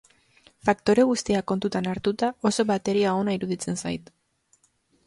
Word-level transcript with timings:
Faktore 0.69 1.05
guztiak 1.09 1.47
kontuan 1.51 1.91
hartuta, 1.93 2.31
oso 2.53 2.67
bateria 2.73 3.17
ona 3.21 3.39
iruditzen 3.41 3.83
zait. 3.85 4.13